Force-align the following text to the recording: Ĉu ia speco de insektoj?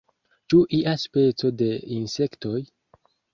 Ĉu 0.53 0.61
ia 0.77 0.93
speco 1.01 1.51
de 1.59 1.67
insektoj? 1.99 2.57